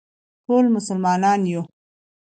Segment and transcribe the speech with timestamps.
[0.45, 1.61] ټول مسلمانان یو